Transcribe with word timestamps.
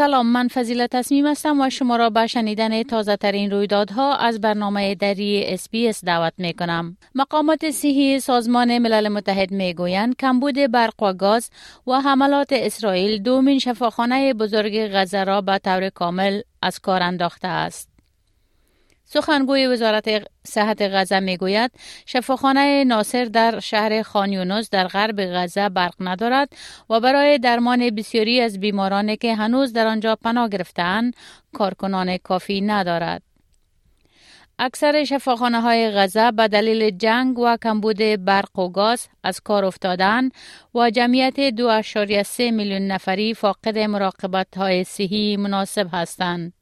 سلام 0.00 0.26
من 0.26 0.48
فضیلت 0.48 0.90
تصمیم 0.90 1.26
هستم 1.26 1.60
و 1.60 1.70
شما 1.70 1.96
را 1.96 2.10
به 2.10 2.26
شنیدن 2.26 2.82
تازه 2.82 3.16
ترین 3.16 3.50
رویدادها 3.50 4.16
از 4.16 4.40
برنامه 4.40 4.94
دری 4.94 5.44
اسپیس 5.46 6.04
دعوت 6.04 6.32
می 6.38 6.52
کنم. 6.52 6.96
مقامات 7.14 7.70
صحی 7.70 8.20
سازمان 8.20 8.78
ملل 8.78 9.08
متحد 9.08 9.50
می 9.50 9.74
گویند 9.74 10.16
کمبود 10.16 10.54
برق 10.72 11.02
و 11.02 11.12
گاز 11.12 11.50
و 11.86 12.00
حملات 12.00 12.48
اسرائیل 12.52 13.22
دومین 13.22 13.58
شفاخانه 13.58 14.34
بزرگ 14.34 14.88
غزه 14.92 15.24
را 15.24 15.40
به 15.40 15.58
طور 15.58 15.88
کامل 15.88 16.40
از 16.62 16.78
کار 16.78 17.02
انداخته 17.02 17.48
است. 17.48 17.89
سخنگوی 19.12 19.66
وزارت 19.66 20.08
صحت 20.46 20.82
غزه 20.82 21.20
می‌گوید 21.20 21.70
شفاخانه 22.06 22.84
ناصر 22.84 23.24
در 23.24 23.60
شهر 23.60 24.02
خانیونوس 24.02 24.70
در 24.70 24.86
غرب 24.86 25.20
غزه 25.20 25.68
برق 25.68 25.94
ندارد 26.00 26.48
و 26.90 27.00
برای 27.00 27.38
درمان 27.38 27.90
بسیاری 27.90 28.40
از 28.40 28.60
بیمارانی 28.60 29.16
که 29.16 29.34
هنوز 29.34 29.72
در 29.72 29.86
آنجا 29.86 30.16
پناه 30.16 30.48
گرفتهاند 30.48 31.14
کارکنان 31.52 32.16
کافی 32.16 32.60
ندارد. 32.60 33.22
اکثر 34.58 35.04
شفاخانه 35.04 35.60
های 35.60 35.90
غزه 35.90 36.30
به 36.30 36.48
دلیل 36.48 36.90
جنگ 36.90 37.38
و 37.38 37.56
کمبود 37.62 37.98
برق 38.24 38.58
و 38.58 38.68
گاز 38.68 39.08
از 39.24 39.40
کار 39.40 39.64
افتادن 39.64 40.28
و 40.74 40.90
جمعیت 40.90 41.50
2.3 41.50 42.40
میلیون 42.40 42.82
نفری 42.82 43.34
فاقد 43.34 43.78
مراقبت 43.78 44.56
های 44.56 44.84
صحی 44.84 45.36
مناسب 45.36 45.86
هستند. 45.92 46.59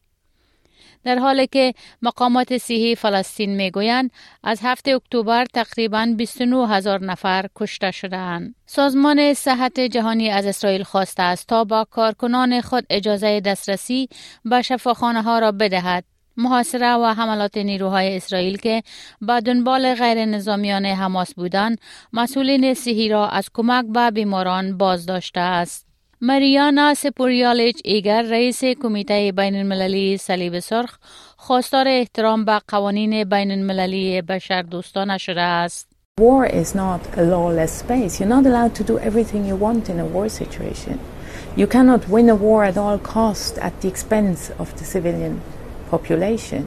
در 1.04 1.18
حالی 1.18 1.46
که 1.46 1.74
مقامات 2.02 2.58
صحی 2.58 2.94
فلسطین 2.94 3.56
می‌گویند 3.56 4.10
از 4.42 4.60
هفته 4.62 4.90
اکتبر 4.90 5.44
تقریبا 5.44 6.14
29 6.16 6.68
هزار 6.68 7.04
نفر 7.04 7.46
کشته 7.56 7.90
شدهاند. 7.90 8.54
سازمان 8.66 9.34
صحت 9.34 9.80
جهانی 9.80 10.30
از 10.30 10.46
اسرائیل 10.46 10.82
خواسته 10.82 11.22
است 11.22 11.46
تا 11.46 11.64
با 11.64 11.86
کارکنان 11.90 12.60
خود 12.60 12.86
اجازه 12.90 13.40
دسترسی 13.40 14.08
به 14.44 14.62
شفاخانه 14.62 15.22
ها 15.22 15.38
را 15.38 15.52
بدهد 15.52 16.04
محاصره 16.38 16.94
و 16.94 17.04
حملات 17.04 17.56
نیروهای 17.56 18.16
اسرائیل 18.16 18.56
که 18.56 18.82
با 19.20 19.40
دنبال 19.40 19.94
غیر 19.94 20.24
نظامیان 20.24 20.86
حماس 20.86 21.34
بودند 21.34 21.80
مسئولین 22.12 22.74
صحی 22.74 23.08
را 23.08 23.28
از 23.28 23.50
کمک 23.54 23.86
به 23.86 24.10
بیماران 24.10 24.78
باز 24.78 25.06
داشته 25.06 25.40
است. 25.40 25.87
مریانا 26.20 26.94
سپوریالچ 26.94 27.80
ایگر 27.84 28.22
رئیس 28.22 28.64
کمیته 28.64 29.32
بین 29.36 29.56
المللی 29.56 30.16
صلیب 30.16 30.58
سرخ 30.58 30.98
خواستار 31.36 31.88
احترام 31.88 32.44
به 32.44 32.60
قوانین 32.68 33.24
بین 33.24 33.50
المللی 33.50 34.22
بشر 34.22 34.62
دوستانه 34.62 35.18
شده 35.18 35.40
است. 35.40 35.88
War 36.20 36.46
is 36.46 36.74
not 36.74 37.18
a 37.18 37.22
lawless 37.22 37.72
space. 37.72 38.20
You're 38.20 38.34
not 38.36 38.46
allowed 38.46 38.74
to 38.74 38.84
do 38.84 38.98
everything 38.98 39.44
you 39.46 39.56
want 39.56 39.88
in 39.88 40.00
a 40.00 40.06
war 40.14 40.28
situation. 40.28 40.98
You 41.56 41.66
cannot 41.66 42.08
win 42.08 42.28
a 42.28 42.34
war 42.34 42.64
at 42.64 42.76
all 42.76 42.98
cost 42.98 43.58
at 43.58 43.80
the 43.80 43.88
expense 43.88 44.50
of 44.58 44.68
the 44.78 44.84
civilian 44.84 45.40
population. 45.90 46.62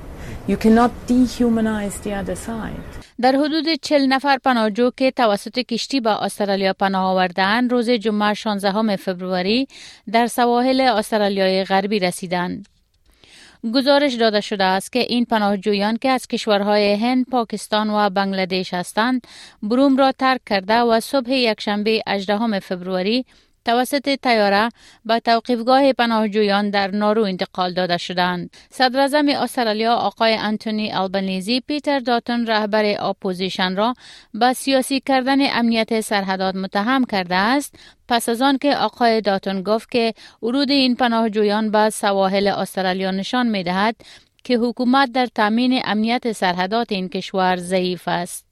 You 0.47 0.57
cannot 0.57 0.91
dehumanize 1.07 1.97
the 2.03 2.13
other 2.13 2.35
side. 2.35 3.01
در 3.21 3.35
حدود 3.35 3.65
40 3.81 4.05
نفر 4.05 4.37
پناهجو 4.37 4.91
که 4.97 5.11
توسط 5.11 5.59
کشتی 5.59 5.99
به 5.99 6.23
استرالیا 6.23 6.73
پناه 6.73 7.03
آوردن 7.03 7.69
روز 7.69 7.89
جمعه 7.89 8.33
16 8.33 8.95
فبروری 8.95 9.67
در 10.11 10.27
سواحل 10.27 10.81
استرالیای 10.81 11.63
غربی 11.63 11.99
رسیدند. 11.99 12.67
گزارش 13.73 14.13
داده 14.13 14.41
شده 14.41 14.63
است 14.63 14.91
که 14.91 14.99
این 14.99 15.25
پناهجویان 15.25 15.97
که 15.97 16.09
از 16.09 16.27
کشورهای 16.27 16.93
هند، 16.93 17.25
پاکستان 17.31 17.89
و 17.89 18.09
بنگلادش 18.09 18.73
هستند، 18.73 19.27
بروم 19.63 19.97
را 19.97 20.11
ترک 20.11 20.41
کرده 20.45 20.79
و 20.79 20.99
صبح 20.99 21.31
یکشنبه 21.31 22.01
18 22.07 22.59
فبروری 22.59 23.25
توسط 23.65 24.19
تیاره 24.23 24.69
به 25.05 25.19
توقیفگاه 25.19 25.93
پناهجویان 25.93 26.69
در 26.69 26.91
نارو 26.91 27.23
انتقال 27.23 27.73
داده 27.73 27.97
شدند. 27.97 28.49
صدر 28.69 29.23
استرالیا 29.29 29.95
آقای 29.95 30.33
انتونی 30.33 30.91
البنیزی 30.91 31.59
پیتر 31.59 31.99
داتون 31.99 32.47
رهبر 32.47 32.95
اپوزیشن 32.99 33.75
را 33.75 33.93
به 34.33 34.53
سیاسی 34.53 34.99
کردن 34.99 35.57
امنیت 35.57 36.01
سرحدات 36.01 36.55
متهم 36.55 37.05
کرده 37.05 37.35
است 37.35 37.75
پس 38.07 38.29
از 38.29 38.41
آن 38.41 38.57
که 38.57 38.75
آقای 38.75 39.21
داتون 39.21 39.63
گفت 39.63 39.91
که 39.91 40.13
ورود 40.43 40.71
این 40.71 40.95
پناهجویان 40.95 41.71
به 41.71 41.89
سواحل 41.89 42.47
استرالیا 42.47 43.11
نشان 43.11 43.47
می 43.47 43.63
دهد 43.63 43.95
که 44.43 44.57
حکومت 44.57 45.11
در 45.11 45.25
تامین 45.25 45.81
امنیت 45.85 46.31
سرحدات 46.31 46.91
این 46.91 47.09
کشور 47.09 47.55
ضعیف 47.55 48.07
است. 48.07 48.50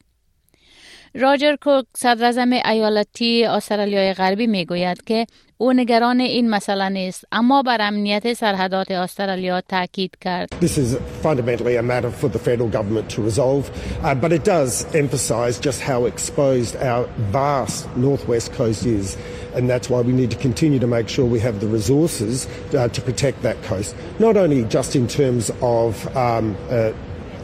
راجر 1.15 1.55
کوک 1.61 1.85
صدر 1.97 2.47
ایالتی 2.65 3.45
استرالیای 3.45 4.13
غربی 4.13 4.47
می‌گوید 4.47 5.03
که 5.03 5.25
او 5.57 5.73
نگران 5.73 6.19
این 6.19 6.49
مسئله 6.49 6.89
نیست 6.89 7.25
اما 7.31 7.63
بر 7.63 7.77
امنیت 7.79 8.33
سرحدات 8.33 8.91
استرالیا 8.91 9.61
تاکید 9.61 10.17
کرد. 10.21 10.49
This 10.61 10.77
is 10.77 10.97
fundamentally 11.23 11.75
a 11.75 11.83
matter 11.83 12.11
for 12.11 12.29
the 12.29 12.39
federal 12.39 12.69
government 12.69 13.09
to 13.15 13.21
resolve, 13.21 13.69
uh, 14.03 14.15
but 14.15 14.31
it 14.31 14.43
does 14.45 14.85
emphasise 14.95 15.59
just 15.67 15.81
how 15.81 16.05
exposed 16.05 16.75
our 16.75 17.03
vast 17.31 17.87
northwest 17.97 18.53
coast 18.53 18.85
is. 18.85 19.17
And 19.55 19.69
that's 19.69 19.89
why 19.89 20.01
we 20.09 20.13
need 20.13 20.31
to 20.35 20.37
continue 20.37 20.79
to 20.79 20.87
make 20.87 21.07
sure 21.09 21.25
we 21.25 21.41
have 21.47 21.59
the 21.59 21.71
resources 21.79 22.47
uh, 22.47 22.87
to 22.95 23.01
protect 23.01 23.37
that 23.47 23.57
coast, 23.63 23.95
not 24.19 24.37
only 24.37 24.63
just 24.77 24.95
in 24.95 25.05
terms 25.07 25.51
of 25.61 25.91
um, 26.15 26.55
uh, 26.69 26.91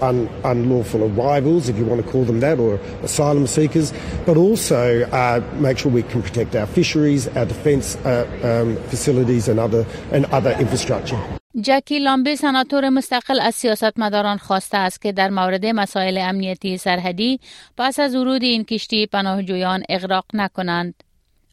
un, 0.01 0.29
unlawful 0.43 1.03
arrivals, 1.03 1.69
if 1.69 1.77
you 1.77 1.85
want 1.85 2.05
to 2.05 2.11
call 2.11 2.23
them 2.23 2.39
that, 2.39 2.59
or 2.59 2.75
asylum 3.03 3.47
seekers, 3.47 3.93
but 4.25 4.37
also 4.37 5.03
uh, 5.11 5.41
make 5.59 5.77
sure 5.77 5.91
we 5.91 6.03
can 6.03 6.21
protect 6.21 6.55
our 6.55 6.67
fisheries, 6.67 7.27
our 7.29 7.45
defence 7.45 7.95
uh, 7.97 8.27
um, 8.43 8.77
facilities, 8.89 9.47
and 9.47 9.59
other 9.59 9.85
and 10.11 10.25
other 10.27 10.51
infrastructure. 10.59 11.19
جکی 11.61 11.99
لامبی 11.99 12.35
سناتور 12.35 12.89
مستقل 12.89 13.39
از 13.39 13.55
سیاستمداران 13.55 14.37
خواسته 14.37 14.77
است 14.77 15.01
که 15.01 15.11
در 15.11 15.29
مورد 15.29 15.65
مسائل 15.65 16.17
امنیتی 16.17 16.77
سرحدی 16.77 17.39
پس 17.77 17.99
از 17.99 18.15
ورود 18.15 18.43
این 18.43 18.63
کشتی 18.63 19.07
پناهجویان 19.07 19.83
اغراق 19.89 20.25
نکنند. 20.33 21.03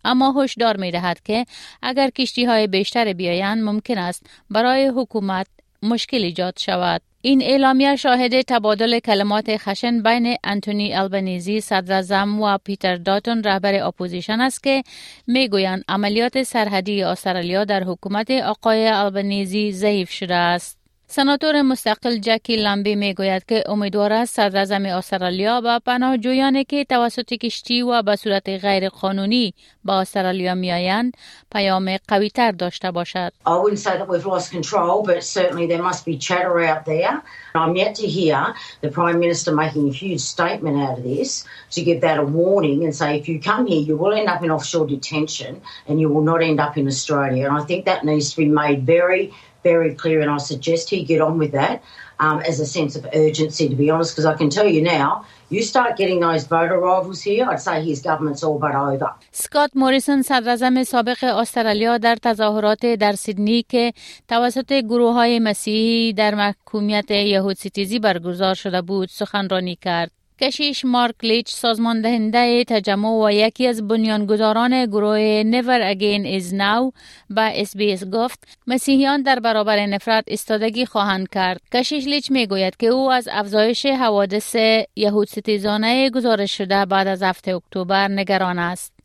اما 0.04 0.42
هشدار 0.42 0.76
می 0.76 0.90
دهد 0.90 1.20
که 1.20 1.46
اگر 1.82 2.10
کشتی 2.10 2.44
های 2.44 2.66
بیشتر 2.66 3.12
بیایند 3.12 3.62
ممکن 3.62 3.98
است 3.98 4.26
برای 4.50 4.86
حکومت 4.86 5.46
مشکل 5.82 6.22
ایجاد 6.22 6.58
شود. 6.58 7.02
این 7.24 7.42
اعلامیه 7.42 7.96
شاهد 7.96 8.40
تبادل 8.40 8.98
کلمات 8.98 9.56
خشن 9.56 10.02
بین 10.02 10.36
انتونی 10.44 10.94
البنیزی 10.94 11.60
صدر 11.60 12.26
و 12.26 12.58
پیتر 12.64 12.96
داتون 12.96 13.42
رهبر 13.42 13.86
اپوزیشن 13.86 14.40
است 14.40 14.62
که 14.62 14.82
می‌گویند 15.26 15.84
عملیات 15.88 16.42
سرحدی 16.42 17.02
استرالیا 17.02 17.64
در 17.64 17.84
حکومت 17.84 18.30
آقای 18.30 18.88
البنیزی 18.88 19.72
ضعیف 19.72 20.10
شده 20.10 20.34
است. 20.34 20.81
سناتور 21.14 21.62
مستقل 21.62 22.18
جکی 22.18 22.56
لامبی 22.56 22.94
می 22.94 23.14
گوید 23.14 23.44
که 23.44 23.64
امیدوار 23.66 24.12
است 24.12 24.36
صدر 24.36 24.96
استرالیا 24.96 25.60
با 25.60 25.80
پناهجویانی 25.86 26.64
که 26.64 26.84
توسط 26.84 27.34
کشتی 27.34 27.82
و 27.82 28.02
به 28.02 28.16
صورت 28.16 28.48
غیر 28.48 28.88
قانونی 28.88 29.54
به 29.84 30.00
استرالیا 30.00 30.54
می 30.54 30.72
آیند 30.72 31.16
پیام 31.52 31.96
قوی 32.08 32.30
تر 32.30 32.52
داشته 32.52 32.90
باشد. 32.90 33.32
I 33.46 33.50
wouldn't 33.50 33.78
say 33.78 33.98
that 33.98 34.08
we've 34.08 34.26
lost 34.26 34.52
control, 34.52 35.02
but 35.02 35.22
certainly 35.22 35.66
there 35.66 35.82
must 35.82 36.06
be 36.06 36.16
chatter 36.16 36.60
out 36.70 36.84
there. 36.84 37.22
I'm 37.54 37.76
yet 37.76 37.94
to 37.96 38.06
hear 38.06 38.54
the 38.80 38.88
Prime 38.88 39.18
Minister 39.18 39.52
making 39.54 39.88
a 39.88 39.92
huge 39.92 40.20
statement 40.20 40.76
out 40.84 40.98
of 40.98 41.04
this 41.04 41.44
to 41.74 41.80
give 41.88 42.00
that 42.06 42.18
a 42.24 42.26
warning 42.40 42.84
and 42.86 42.94
say 43.00 43.08
if 43.20 43.28
you 43.28 43.36
come 43.50 43.66
here 43.66 43.82
you 43.88 43.96
will 44.02 44.14
end 44.20 44.28
up 44.34 44.42
in 44.44 44.50
offshore 44.56 44.86
detention 44.86 45.52
and 45.88 45.94
you 46.00 46.08
will 46.12 46.26
not 46.32 46.40
end 46.50 46.58
up 46.66 46.74
in 46.80 46.86
Australia. 46.94 47.42
And 47.48 47.54
I 47.60 47.62
think 47.68 47.80
that 47.84 48.00
needs 48.10 48.26
to 48.30 48.36
be 48.44 48.48
made 48.62 48.80
very 48.96 49.24
very 49.62 49.94
clear, 49.94 50.20
and 50.20 50.30
I 50.30 50.38
suggest 50.38 50.90
he 50.90 51.04
get 51.04 51.20
on 51.20 51.38
with 51.38 51.52
that 51.52 51.82
um, 52.24 52.38
as 52.50 52.60
a 52.60 52.66
sense 52.66 52.92
of 52.98 53.02
urgency, 53.24 53.68
to 53.68 53.74
be 53.74 53.90
honest, 53.90 54.10
because 54.12 54.26
I 54.26 54.36
can 54.40 54.48
tell 54.56 54.68
you 54.76 54.82
now, 54.96 55.24
you 55.50 55.62
start 55.62 55.90
getting 56.00 56.20
those 56.20 56.44
voter 56.44 56.76
arrivals 56.80 57.20
here, 57.22 57.44
I'd 57.50 57.60
say 57.60 57.76
his 57.90 58.00
government's 58.08 58.42
all 58.44 58.58
but 58.58 58.74
over. 58.74 59.10
سکات 59.32 59.70
موریسون 59.74 60.22
صدر 60.22 60.84
سابق 60.84 61.24
استرالیا 61.24 61.98
در 61.98 62.16
تظاهرات 62.16 62.86
در 62.86 63.12
سیدنی 63.12 63.64
که 63.68 63.92
توسط 64.28 64.72
گروه 64.72 65.14
های 65.14 65.38
مسیحی 65.38 66.12
در 66.12 66.34
محکومیت 66.34 67.10
یهود 67.10 67.56
ستیزی 67.56 67.98
برگزار 67.98 68.54
شده 68.54 68.82
بود 68.82 69.08
سخنرانی 69.08 69.76
کرد. 69.76 70.21
کشیش 70.42 70.84
مارک 70.84 71.14
لیچ 71.22 71.48
سازمان 71.48 72.00
دهنده 72.00 72.64
تجمع 72.64 73.24
و 73.24 73.30
یکی 73.30 73.66
از 73.66 73.88
بنیانگذاران 73.88 74.86
گروه 74.86 75.42
Never 75.42 75.94
Again 75.94 76.40
Is 76.40 76.52
Now 76.52 76.92
به 77.30 77.60
SBS 77.60 78.04
گفت 78.12 78.58
مسیحیان 78.66 79.22
در 79.22 79.40
برابر 79.40 79.86
نفرت 79.86 80.24
استادگی 80.26 80.86
خواهند 80.86 81.28
کرد. 81.28 81.60
کشیش 81.74 82.06
لیچ 82.06 82.30
می 82.30 82.46
گوید 82.46 82.76
که 82.76 82.86
او 82.86 83.12
از 83.12 83.28
افزایش 83.32 83.86
حوادث 83.86 84.56
یهود 84.96 85.28
ستیزانه 85.28 86.10
گزارش 86.10 86.58
شده 86.58 86.84
بعد 86.84 87.06
از 87.06 87.22
هفتم 87.22 87.54
اکتبر 87.56 88.08
نگران 88.08 88.58
است. 88.58 89.01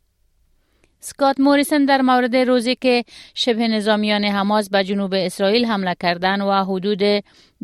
سکات 1.00 1.40
موریسن 1.40 1.84
در 1.84 2.02
مورد 2.02 2.36
روزی 2.36 2.74
که 2.74 3.04
شبه 3.34 3.68
نظامیان 3.68 4.24
حماس 4.24 4.70
به 4.70 4.84
جنوب 4.84 5.14
اسرائیل 5.14 5.64
حمله 5.64 5.96
کردن 6.00 6.40
و 6.40 6.64
حدود 6.64 7.02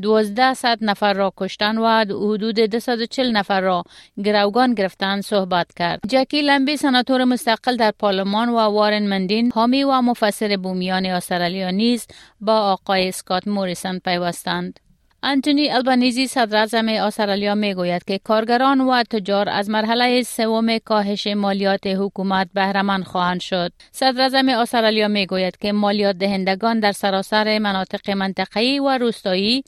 1200 0.03 0.83
نفر 0.83 1.13
را 1.13 1.33
کشتن 1.37 1.79
و 1.79 2.05
حدود 2.05 2.55
240 2.61 3.37
نفر 3.37 3.61
را 3.61 3.85
گروگان 4.25 4.75
گرفتن 4.75 5.21
صحبت 5.21 5.67
کرد. 5.77 6.01
جکی 6.09 6.43
لمبی 6.43 6.77
سناتور 6.77 7.25
مستقل 7.25 7.77
در 7.77 7.93
پارلمان 7.99 8.49
و 8.49 8.59
وارن 8.59 9.07
مندین 9.07 9.53
حامی 9.55 9.85
و 9.85 10.01
مفسر 10.01 10.57
بومیان 10.57 11.07
استرالیا 11.07 11.71
نیز 11.71 12.07
با 12.41 12.59
آقای 12.59 13.13
سکات 13.13 13.49
موریسن 13.49 13.99
پیوستند. 13.99 14.81
انتونی 15.27 15.71
البانیزی 15.71 16.27
صدر 16.27 16.57
اعظم 16.57 16.89
استرالیا 16.89 17.55
می 17.55 17.75
گوید 17.75 18.05
که 18.05 18.19
کارگران 18.25 18.81
و 18.81 19.03
تجار 19.03 19.49
از 19.49 19.71
مرحله 19.71 20.23
سوم 20.23 20.79
کاهش 20.79 21.27
مالیات 21.27 21.87
حکومت 21.87 22.49
بهرهمند 22.55 23.05
خواهند 23.05 23.41
شد. 23.41 23.73
صدر 23.93 24.23
اعظم 24.23 24.49
استرالیا 24.49 25.09
می 25.09 25.27
گوید 25.27 25.57
که 25.57 25.73
مالیات 25.73 26.17
دهندگان 26.17 26.81
در 26.81 26.93
سراسر 26.93 27.59
مناطق 27.59 28.11
منطقه‌ای 28.11 28.79
و 28.79 28.99
روستایی 28.99 29.65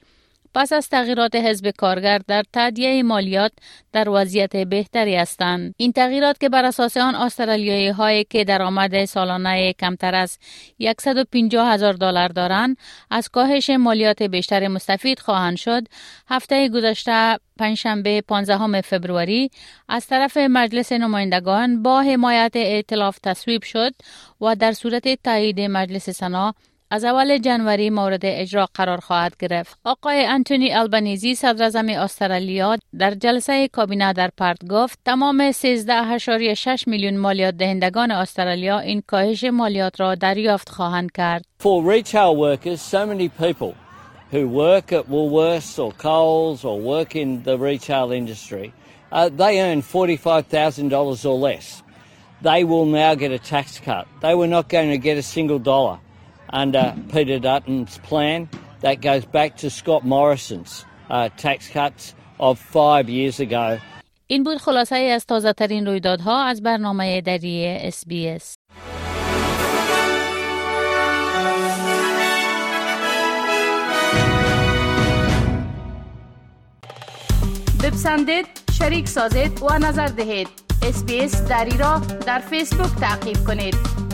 پس 0.57 0.73
از 0.73 0.89
تغییرات 0.89 1.35
حزب 1.35 1.71
کارگر 1.71 2.21
در 2.29 2.43
تادیه 2.53 3.03
مالیات 3.03 3.53
در 3.93 4.09
وضعیت 4.09 4.57
بهتری 4.57 5.17
هستند. 5.17 5.75
این 5.77 5.93
تغییرات 5.93 6.39
که 6.41 6.49
بر 6.49 6.65
اساس 6.65 6.97
آن 6.97 7.15
استرالیایی 7.15 7.89
هایی 7.89 8.25
که 8.25 8.45
درآمد 8.45 9.05
سالانه 9.05 9.73
کمتر 9.73 10.15
از 10.15 10.39
150 10.99 11.73
هزار 11.73 11.93
دلار 11.93 12.29
دارند 12.29 12.77
از 13.11 13.29
کاهش 13.29 13.71
مالیات 13.71 14.23
بیشتر 14.23 14.69
مستفید 14.69 15.19
خواهند 15.19 15.57
شد. 15.57 15.83
هفته 16.29 16.69
گذشته 16.69 17.39
پنجشنبه 17.59 18.21
15 18.21 18.81
فبروری 18.81 19.51
از 19.89 20.07
طرف 20.07 20.37
مجلس 20.37 20.93
نمایندگان 20.93 21.83
با 21.83 22.03
حمایت 22.03 22.53
ائتلاف 22.57 23.19
تصویب 23.19 23.63
شد 23.63 23.93
و 24.41 24.55
در 24.55 24.73
صورت 24.73 25.23
تایید 25.23 25.61
مجلس 25.61 26.11
سنا 26.11 26.55
از 26.91 27.05
اول 27.05 27.39
جنوری 27.39 27.91
مورد 27.91 28.21
اجرا 28.25 28.69
قرار 28.75 29.01
خواهد 29.01 29.37
گرفت. 29.39 29.79
آقای 29.85 30.25
انتونی 30.25 30.73
البنیزی 30.73 31.35
صدر 31.35 31.63
اعظم 31.63 31.89
استرالیا 31.89 32.77
در 32.99 33.15
جلسه 33.15 33.69
کابینه 33.69 34.13
در 34.13 34.31
پرت 34.39 34.65
گفت 34.71 34.99
تمام 35.05 35.53
13.6 35.53 36.87
میلیون 36.87 37.17
مالیات 37.17 37.55
دهندگان 37.55 38.11
استرالیا 38.11 38.79
این 38.79 39.03
کاهش 39.07 39.45
مالیات 39.45 40.01
را 40.01 40.15
دریافت 40.15 40.69
خواهند 40.69 41.13
کرد. 41.13 41.45
For 41.59 41.83
retail 41.83 42.37
workers, 42.37 42.81
so 42.81 43.07
many 43.07 43.29
people 43.29 43.75
who 44.33 44.49
work 44.49 44.93
at 44.93 45.05
Woolworths 45.09 45.79
or 45.79 45.93
Coles 45.93 46.65
or 46.65 46.81
work 46.81 47.17
in 47.17 47.43
the 47.43 47.59
retail 47.59 48.13
industry, 48.13 48.73
uh, 49.13 49.29
they 49.29 49.61
earn 49.61 49.83
$45,000 49.83 51.25
or 51.25 51.39
less. 51.49 51.83
They 52.43 52.65
will 52.65 52.87
now 52.87 53.15
get 53.15 53.31
a 53.33 53.39
tax 53.39 53.67
cut. 53.79 54.07
They 54.21 54.35
were 54.35 54.51
not 54.57 54.69
going 54.69 54.91
to 54.91 54.99
get 54.99 55.17
a 55.19 55.23
single 55.23 55.59
dollar. 55.59 55.99
Under 56.53 56.95
Peter 57.13 57.39
Dutton's 57.39 57.99
plan 58.09 58.49
that 58.81 59.01
goes 59.01 59.25
back 59.25 59.57
to 59.57 59.71
Scott 59.71 60.05
Morrison's 60.05 60.85
uh, 61.11 61.29
tax 61.37 61.69
cuts 61.69 62.15
of 62.39 62.59
five 62.59 63.09
years 63.09 63.41
ago. 63.41 63.79
این 64.27 64.45
بود 64.45 64.59
خلاصه 64.59 64.97
از 64.97 65.27
تازه 65.27 65.53
ترین 65.53 65.87
رویدادها 65.87 66.45
از 66.45 66.63
برنامه 66.63 67.21
دری 67.21 67.67
اس 67.67 68.07
بی 68.07 68.29
اس. 68.29 68.55
بپسندید، 77.85 78.47
شریک 78.79 79.09
سازید 79.09 79.63
و 79.63 79.79
نظر 79.79 80.07
دهید. 80.07 80.49
اس 80.83 81.05
بی 81.05 81.21
اس 81.21 81.49
دری 81.49 81.77
را 81.79 81.99
در 82.27 82.39
فیسبوک 82.39 83.01
تعقیب 83.01 83.37
کنید. 83.47 84.06